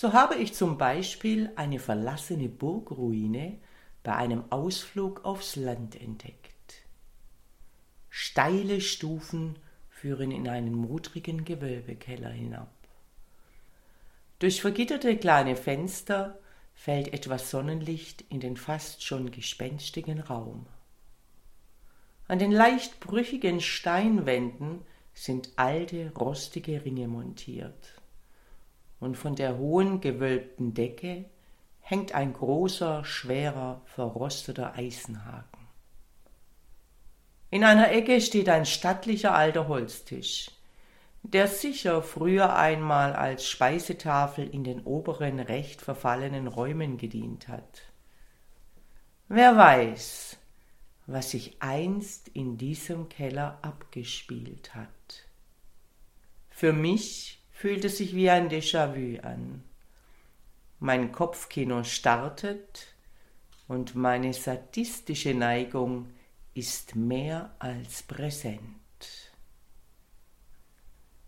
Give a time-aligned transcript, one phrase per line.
[0.00, 3.58] So habe ich zum Beispiel eine verlassene Burgruine
[4.04, 6.84] bei einem Ausflug aufs Land entdeckt.
[8.08, 9.58] Steile Stufen
[9.88, 12.72] führen in einen mudrigen Gewölbekeller hinab.
[14.38, 16.38] Durch vergitterte kleine Fenster
[16.76, 20.66] fällt etwas Sonnenlicht in den fast schon gespenstigen Raum.
[22.28, 27.97] An den leicht brüchigen Steinwänden sind alte, rostige Ringe montiert
[29.00, 31.24] und von der hohen gewölbten Decke
[31.80, 35.66] hängt ein großer, schwerer, verrosteter Eisenhaken.
[37.50, 40.50] In einer Ecke steht ein stattlicher alter Holztisch,
[41.22, 47.82] der sicher früher einmal als Speisetafel in den oberen recht verfallenen Räumen gedient hat.
[49.28, 50.36] Wer weiß,
[51.08, 55.24] was sich einst in diesem Keller abgespielt hat.
[56.50, 59.64] Für mich fühlt es sich wie ein Déjà-vu an.
[60.78, 62.94] Mein Kopfkino startet
[63.66, 66.08] und meine sadistische Neigung
[66.54, 68.62] ist mehr als präsent.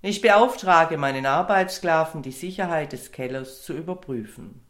[0.03, 4.65] Ich beauftrage meinen Arbeitssklaven, die Sicherheit des Kellers zu überprüfen.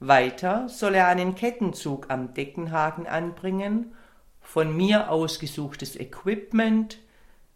[0.00, 3.94] Weiter soll er einen Kettenzug am Deckenhaken anbringen,
[4.40, 6.98] von mir ausgesuchtes Equipment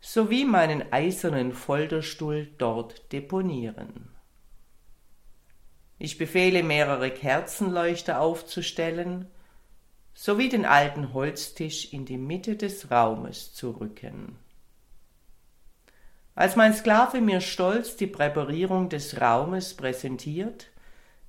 [0.03, 4.09] sowie meinen eisernen Folterstuhl dort deponieren.
[5.99, 9.27] Ich befehle mehrere Kerzenleuchter aufzustellen,
[10.13, 14.37] sowie den alten Holztisch in die Mitte des Raumes zu rücken.
[16.35, 20.67] Als mein Sklave mir stolz die Präparierung des Raumes präsentiert,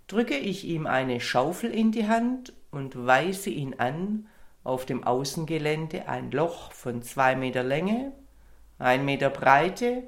[0.07, 4.27] drücke ich ihm eine Schaufel in die Hand und weise ihn an,
[4.63, 8.13] auf dem Außengelände ein Loch von zwei Meter Länge
[8.83, 10.03] ein Meter Breite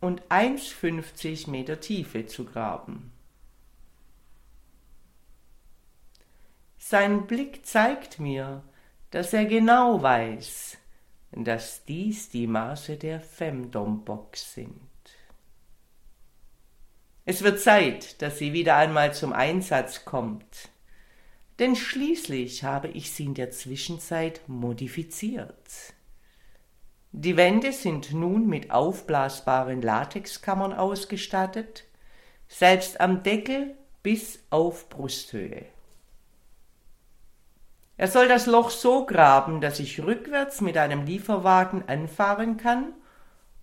[0.00, 3.12] und 1,50 Meter Tiefe zu graben.
[6.78, 8.62] Sein Blick zeigt mir,
[9.10, 10.78] dass er genau weiß,
[11.32, 14.80] dass dies die Maße der Femdom-Box sind.
[17.24, 20.70] Es wird Zeit, dass sie wieder einmal zum Einsatz kommt,
[21.58, 25.94] denn schließlich habe ich sie in der Zwischenzeit modifiziert.
[27.12, 31.84] Die Wände sind nun mit aufblasbaren Latexkammern ausgestattet,
[32.46, 35.66] selbst am Deckel bis auf Brusthöhe.
[37.96, 42.94] Er soll das Loch so graben, dass ich rückwärts mit einem Lieferwagen anfahren kann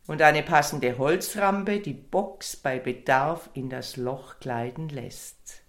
[0.07, 5.63] und eine passende Holzrampe die Box bei Bedarf in das Loch gleiten lässt.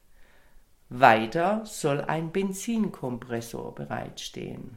[0.91, 4.77] Weiter soll ein Benzinkompressor bereitstehen.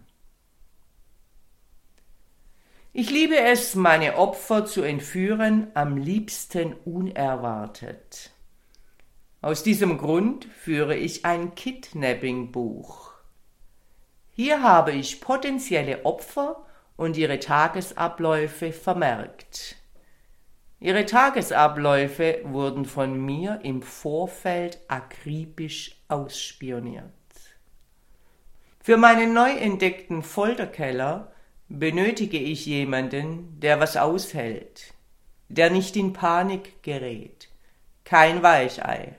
[2.93, 8.31] Ich liebe es, meine Opfer zu entführen, am liebsten unerwartet.
[9.41, 13.13] Aus diesem Grund führe ich ein Kidnapping-Buch.
[14.31, 16.65] Hier habe ich potenzielle Opfer
[16.97, 19.77] und ihre Tagesabläufe vermerkt.
[20.81, 27.05] Ihre Tagesabläufe wurden von mir im Vorfeld akribisch ausspioniert.
[28.81, 31.31] Für meinen neu entdeckten Folterkeller
[31.79, 34.93] benötige ich jemanden, der was aushält,
[35.49, 37.49] der nicht in Panik gerät,
[38.03, 39.15] kein Weichei.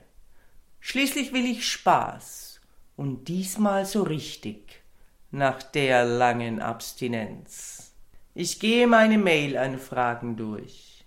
[0.79, 2.61] Schließlich will ich Spaß
[2.95, 4.83] und diesmal so richtig
[5.31, 7.93] nach der langen Abstinenz.
[8.35, 11.05] Ich gehe meine Mail-Anfragen durch.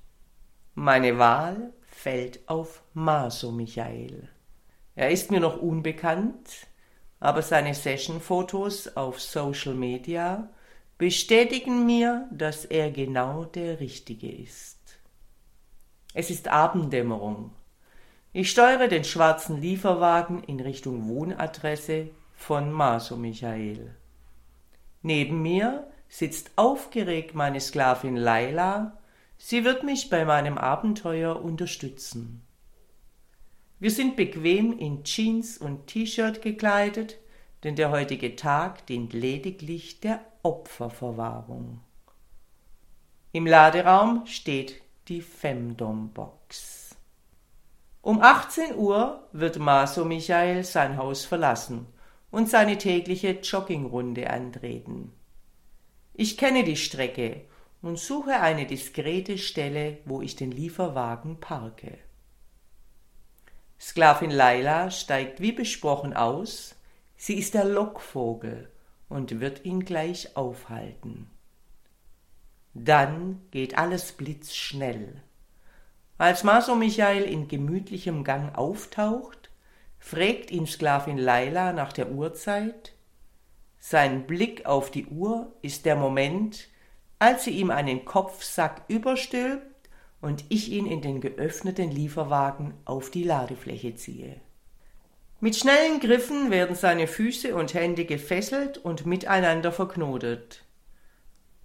[0.75, 4.29] Meine Wahl fällt auf Maso Michael.
[4.94, 6.67] Er ist mir noch unbekannt,
[7.20, 10.50] aber seine Session-Fotos auf Social Media
[10.98, 14.78] bestätigen mir, dass er genau der Richtige ist.
[16.14, 17.52] Es ist Abenddämmerung.
[18.32, 23.94] Ich steuere den schwarzen Lieferwagen in Richtung Wohnadresse von Maso Michael.
[25.02, 28.98] Neben mir sitzt aufgeregt meine Sklavin Laila.
[29.38, 32.43] Sie wird mich bei meinem Abenteuer unterstützen.
[33.78, 37.19] Wir sind bequem in Jeans und T-Shirt gekleidet,
[37.62, 41.81] denn der heutige Tag dient lediglich der Opferverwahrung.
[43.32, 46.94] Im Laderaum steht die Femdom-Box.
[48.00, 51.88] Um 18 Uhr wird Maso Michael sein Haus verlassen
[52.31, 55.12] und seine tägliche Joggingrunde antreten.
[56.14, 57.40] Ich kenne die Strecke
[57.82, 61.98] und suche eine diskrete Stelle, wo ich den Lieferwagen parke.
[63.81, 66.76] Sklavin Laila steigt wie besprochen aus,
[67.16, 68.70] sie ist der Lockvogel
[69.08, 71.31] und wird ihn gleich aufhalten.
[72.75, 75.23] Dann geht alles blitzschnell.
[76.19, 79.50] Als Maso Michael in gemütlichem Gang auftaucht,
[79.99, 82.93] fragt ihn Sklavin Laila nach der Uhrzeit.
[83.79, 86.69] Sein Blick auf die Uhr ist der Moment,
[87.19, 89.88] als sie ihm einen Kopfsack überstülpt
[90.20, 94.41] und ich ihn in den geöffneten Lieferwagen auf die Ladefläche ziehe.
[95.38, 100.65] Mit schnellen Griffen werden seine Füße und Hände gefesselt und miteinander verknotet.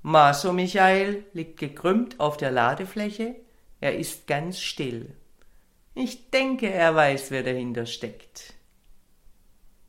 [0.01, 3.35] Maso Michael liegt gekrümmt auf der Ladefläche,
[3.79, 5.15] er ist ganz still.
[5.93, 8.53] Ich denke, er weiß, wer dahinter steckt.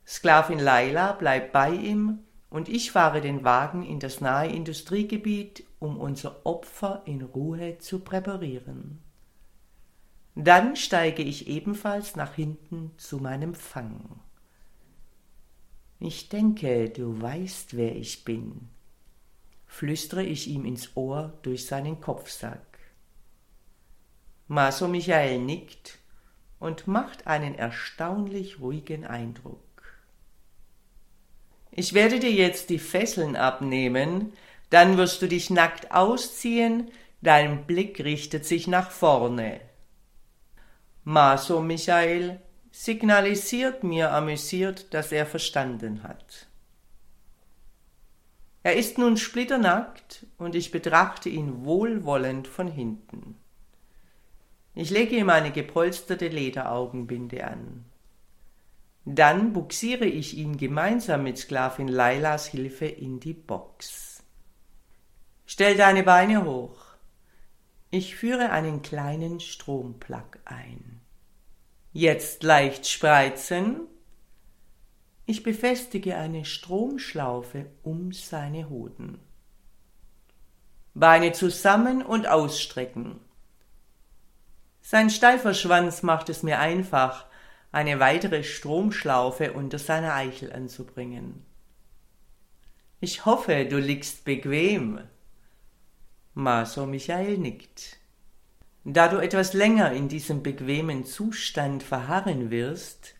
[0.05, 2.19] Sklavin Laila bleibt bei ihm
[2.49, 7.99] und ich fahre den Wagen in das nahe Industriegebiet, um unser Opfer in Ruhe zu
[7.99, 9.01] präparieren.
[10.35, 14.19] Dann steige ich ebenfalls nach hinten zu meinem Fang.
[15.99, 18.69] Ich denke, du weißt, wer ich bin,
[19.67, 22.79] flüstere ich ihm ins Ohr durch seinen Kopfsack.
[24.47, 25.99] Maso Michael nickt
[26.59, 29.59] und macht einen erstaunlich ruhigen Eindruck.
[31.71, 34.33] Ich werde dir jetzt die Fesseln abnehmen,
[34.69, 36.91] dann wirst du dich nackt ausziehen,
[37.21, 39.61] dein Blick richtet sich nach vorne.
[41.03, 42.39] Maso Michael
[42.71, 46.47] signalisiert mir amüsiert, dass er verstanden hat.
[48.63, 53.37] Er ist nun splitternackt und ich betrachte ihn wohlwollend von hinten.
[54.73, 57.85] Ich lege ihm eine gepolsterte Lederaugenbinde an.
[59.05, 64.23] Dann buxiere ich ihn gemeinsam mit Sklavin Lailas Hilfe in die Box.
[65.45, 66.92] Stell deine Beine hoch.
[67.93, 70.99] Ich führe einen kleinen Stromplug ein.
[71.91, 73.81] Jetzt leicht spreizen
[75.27, 79.19] ich befestige eine Stromschlaufe um seine Hoden.
[80.95, 83.19] Beine zusammen und ausstrecken.
[84.81, 87.27] Sein steifer Schwanz macht es mir einfach,
[87.71, 91.45] eine weitere Stromschlaufe unter seiner Eichel anzubringen.
[93.01, 94.99] Ich hoffe, du liegst bequem.
[96.35, 97.97] Maso Michael nickt.
[98.85, 103.13] Da du etwas länger in diesem bequemen Zustand verharren wirst,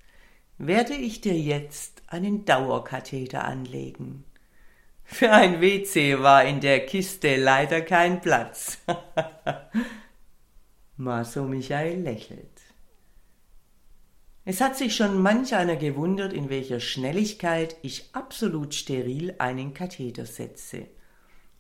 [0.58, 4.26] werde ich dir jetzt einen Dauerkatheter anlegen.
[5.04, 8.80] Für ein WC war in der Kiste leider kein Platz.
[10.98, 12.62] Maso Michael lächelt.
[14.44, 20.26] Es hat sich schon manch einer gewundert, in welcher Schnelligkeit ich absolut steril einen Katheter
[20.26, 20.88] setze.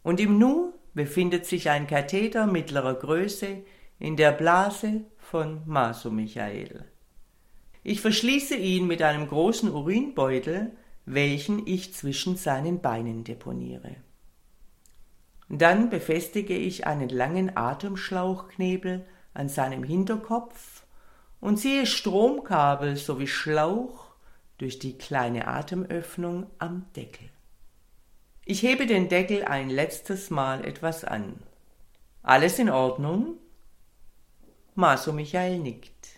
[0.02, 3.64] Und im Nu befindet sich ein Katheter mittlerer Größe
[4.00, 6.86] in der Blase von Maso Michael.
[7.84, 10.72] Ich verschließe ihn mit einem großen Urinbeutel,
[11.06, 13.98] welchen ich zwischen seinen Beinen deponiere.
[15.50, 20.86] Dann befestige ich einen langen Atemschlauchknebel an seinem Hinterkopf
[21.42, 24.14] und ziehe Stromkabel sowie Schlauch
[24.58, 27.33] durch die kleine Atemöffnung am Deckel.
[28.46, 31.36] Ich hebe den Deckel ein letztes Mal etwas an.
[32.24, 33.38] Alles in Ordnung?
[34.76, 36.10] Maso Michael nickt.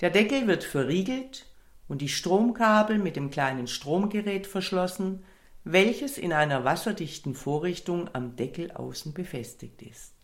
[0.00, 1.46] Der Deckel wird verriegelt
[1.88, 5.24] und die Stromkabel mit dem kleinen Stromgerät verschlossen,
[5.64, 10.14] welches in einer wasserdichten Vorrichtung am Deckel außen befestigt ist.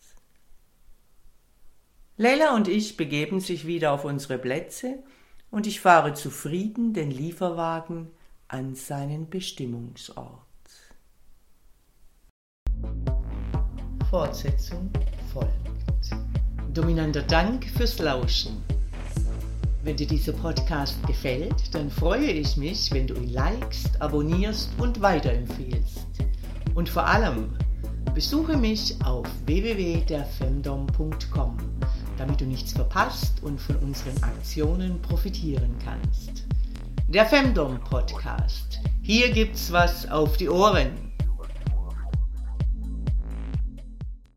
[2.16, 5.02] Leila und ich begeben sich wieder auf unsere Plätze
[5.50, 8.10] und ich fahre zufrieden den Lieferwagen
[8.48, 10.40] an seinen Bestimmungsort.
[14.08, 14.90] Fortsetzung
[15.32, 15.52] folgt.
[16.72, 18.62] Dominanter Dank fürs Lauschen.
[19.84, 25.02] Wenn dir dieser Podcast gefällt, dann freue ich mich, wenn du ihn likest, abonnierst und
[25.02, 26.06] weiterempfehlst.
[26.74, 27.54] Und vor allem,
[28.14, 31.58] besuche mich auf www.derfemdom.com,
[32.16, 36.47] damit du nichts verpasst und von unseren Aktionen profitieren kannst.
[37.10, 38.80] Der Femdom Podcast.
[39.00, 41.07] Hier gibt's was auf die Ohren.